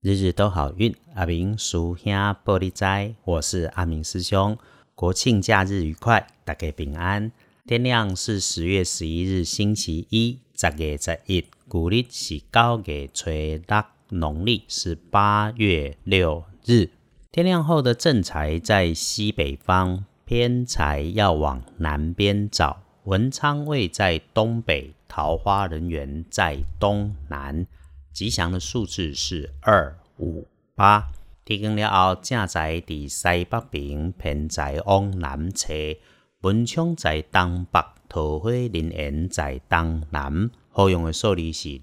[0.00, 2.12] 日日都好运，阿明叔兄
[2.44, 4.56] 玻璃斋，我是阿明师兄。
[4.94, 7.32] 国庆假日愉快，大家平安。
[7.66, 16.90] 天亮是十月十一日星期一，十月十一，古历是九月初六，农历是八月六日。
[17.32, 22.84] 天亮后的正财在西北方，偏财要往南边找。
[23.02, 27.66] 文昌位在东北，桃花人缘在东南。
[28.18, 31.06] 吉祥的数字是二五八。
[31.44, 35.72] 天光了后，正在伫西北边，偏在往南侧。
[36.40, 40.50] 文昌在东北，桃花人缘在东南。
[40.70, 41.80] 好用的数字是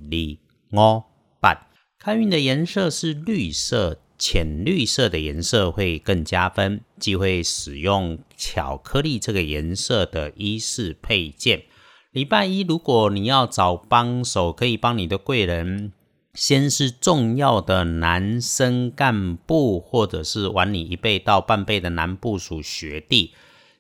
[0.74, 1.04] 二五
[1.40, 1.70] 八。
[1.98, 6.82] 开运的颜色是绿色，浅绿色的颜色会更加分。
[7.00, 11.64] 忌讳使用巧克力这个颜色的衣饰配件。
[12.12, 15.94] 礼拜一，如果你要找帮手，可以帮你的贵人。
[16.36, 23.32] 先是重要的男生干部，或者是晚你一辈到半辈的男部属学弟，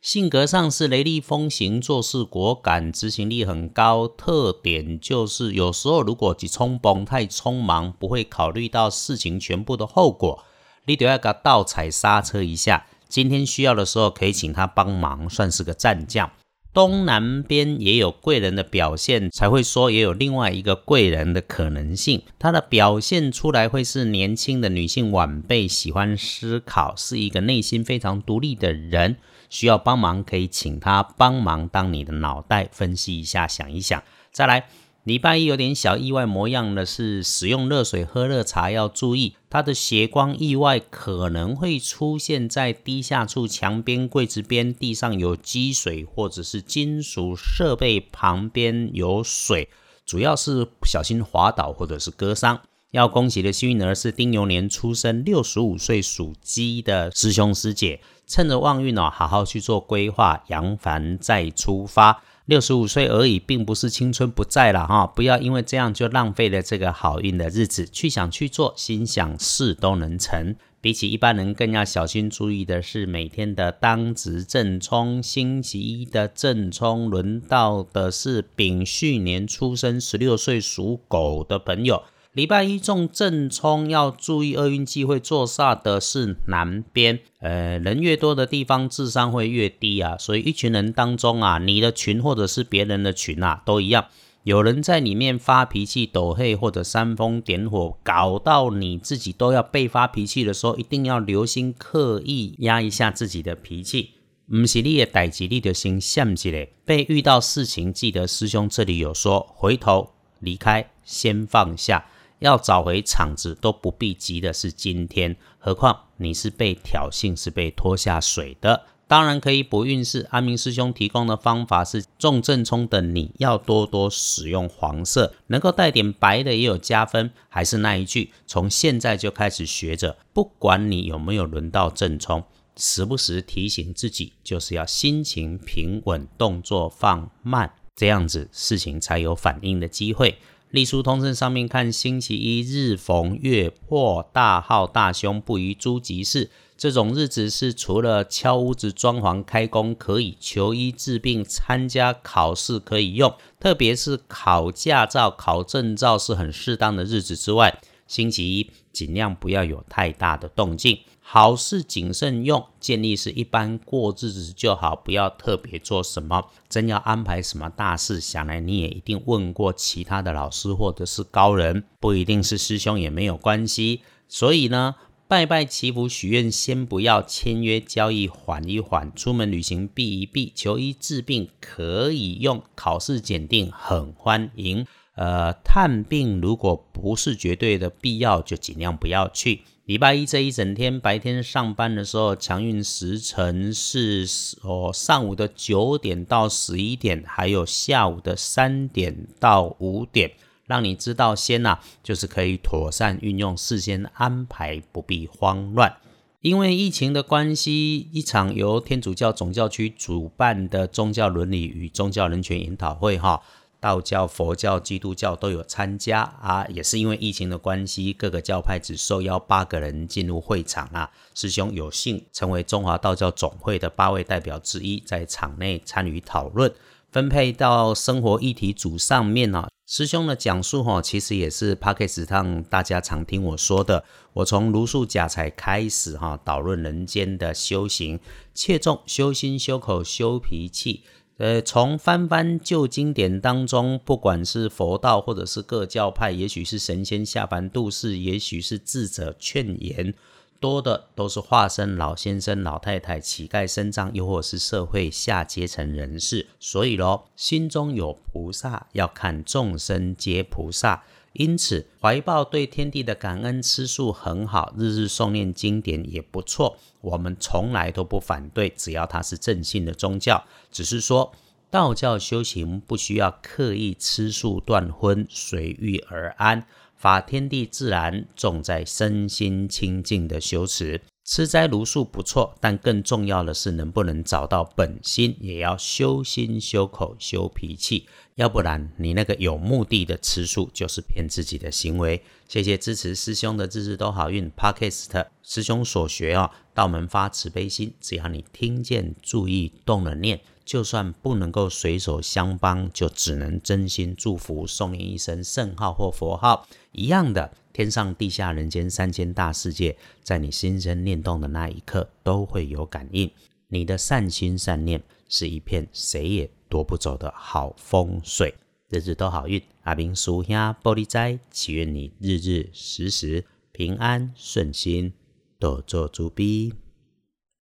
[0.01, 4.07] 性格上是雷厉风行，做事果敢，执行力很高。
[4.07, 10.45] 特点就是有时候如果急冲崩太匆忙，不会考虑到事情全部的后果，
[10.85, 12.87] 你得要给他倒踩刹车一下。
[13.09, 16.31] 今天需要的时候可以请他帮忙，算是个战将。
[16.75, 22.21] 东南边也有贵人的表现，才会说也有另外一个贵人的可能性。
[22.37, 29.15] 他的表现出来会是年轻的女性晚辈，喜欢思考，是一个内心非常独立的人。
[29.49, 34.03] 需要帮忙可以请他帮忙当你的脑袋，分析一下，想一想，
[34.33, 34.67] 再来。
[35.05, 49.69] 礼拜一有点小意外模样的是，使用热水喝热茶要注意，它的斜光意外可能会出现在低下处、墙边、柜子边、地上有积水，或者是金属设备旁边有水，
[50.07, 52.59] 主要是小心滑倒或者是割伤。
[52.89, 62.23] 要恭喜的幸运儿是丁酉年出生、六十五岁属鸡的师兄师姐，趁着旺运哦，好好去做规划，扬帆再出发。
[62.45, 65.07] 六十五岁而已，并不是青春不在了哈！
[65.07, 67.87] 不要因为这样就浪费了这个好运的日子。
[67.87, 70.55] 去想去做，心想事都能成。
[70.79, 75.23] 比起一般人，更要小心注意的是每天的当值正冲。
[75.23, 82.03] 星期一的正冲，轮到的是丙戌年出生、十六岁属狗的朋友。
[82.35, 90.17] 礼拜一中正冲，要注意厄运机会坐煞的是南边，呃，人越多的地方，智商会越低啊。
[90.17, 94.07] 所以一群人当中啊，你的群或者是别人的群啊，都一样，
[94.43, 104.09] 有人在里面发脾气、抖黑或者煽风点火，搞到你自己都要被发脾气的时候，一定要留心，刻意压一下自己的脾气。
[104.47, 106.67] 唔是你的代志，你就先想起来。
[106.83, 110.09] 被遇到事情，记得师兄这里有说，回头
[110.41, 112.05] 离开，先放下。
[112.39, 118.83] 要找回场子都不必急的是今天，何况你是被挑衅，是被拖下水的。
[119.07, 120.25] 当然可以补运势。
[120.31, 127.29] 阿明师兄提供的方法是重正冲的，你要多多使用黄色，能够带点白的也有加分。
[127.47, 132.43] 还是那一句，从现在就开始学着，不管你有没有轮到正冲，
[132.75, 140.39] 时不时提醒自己，就是要心情平稳，动作放慢，这样子事情才有反应的机会。
[140.75, 146.49] 隶书通胜上面看，星期一日逢月破大号大凶，不宜诸吉事。
[146.75, 160.99] 这种日子是除了敲屋子、装潢、开工可以，求医治病、参加考试可以用，特别是考驾照、考证照是很适当的日子之外，星期一尽量不要有太大的动静。
[161.27, 166.45] 好事谨慎用，建议是一般过日子就好，不要特别做什么。
[166.69, 174.01] 真要安排什么大事，想来你也一定问过其他的老师或者是高人，不一定是师兄也没有关系。
[174.27, 174.93] 所以呢，
[175.27, 184.85] 拜拜祈福许愿先不要，签约交易缓一缓，出门旅行避一避，求医治病可以用，考试检定很欢迎。
[185.15, 189.61] 呃，探病如果不是绝对的必要，就尽量不要去。
[189.85, 194.27] 礼拜一这一整天，白天上班的时候，强运时辰是
[194.63, 200.31] 哦上午的九点到十一点，还有下午的三点到五点，
[200.65, 205.95] 让你知道先呐，就是可以妥善运用，事先安排，不必慌乱。
[206.41, 213.41] 因为疫情的关系，一场由天主教总教区主办的宗教伦理与宗教人权研讨会，哈。
[213.79, 221.11] 道教、佛教、基督教都有参加啊，也是因为疫情的关系，各个教派只受邀八个人进入会场啊。
[221.33, 226.73] 师兄有幸成为中华道教总会的八位代表之一，在场内参与讨论，
[227.11, 229.67] 分配到生活议题组上面呢。
[229.87, 234.03] 师兄的讲述哈，其实也是 p a c k e s 上大家常听我说的。
[234.33, 238.19] 我从如数假才开始哈，导论人间的修行，
[238.55, 241.03] 切重修心、修口、修脾气。
[241.37, 250.13] 呃，从翻翻旧经典当中，不管是佛道或者是各教派，也许是神仙下凡度世，也许是智者劝言。
[250.61, 256.47] 多的都是化身老先生、老太太、乞丐、身障，又或是社会下阶层人士。
[256.59, 261.03] 所以咯，心中有菩萨，要看众生皆菩萨。
[261.35, 266.77] 因此，怀抱对天地的感恩，吃素很好，日日诵念经典也不错。
[267.01, 270.43] 我们从来都不反对，只要它是正信的宗教。
[270.71, 271.33] 只是说，
[271.69, 276.65] 道教修行不需要刻意吃素断荤，随遇而安。
[276.95, 281.01] 法天地自然，重在身心清净的修持。
[281.25, 288.07] 吃斋如素不错，但更重要的是能不能找到本心，也要修心、修口、修脾气。
[288.35, 292.21] 要不然，你那个有目的的吃素，就是骗自己的行为。
[292.49, 294.51] 谢谢支持师兄的日日都好运。
[294.51, 300.41] Podcast 师兄所学哦，道门发慈悲心，只要你听见、注意、动了念。
[300.65, 313.31] 就算不能够随手相帮，就只能真心祝福，送你一声圣号或佛号，一样的，天上地下人间三千大世界，在你心生念动的那一刻，都会有感应。
[313.75, 318.55] 你的善心善念是一片谁也夺不走的好风水，
[318.87, 319.61] 日日都好运。
[319.83, 323.43] 阿明叔兄玻璃斋，祈愿你日日时时
[323.73, 325.11] 平安顺心，
[325.59, 326.73] 多做猪逼。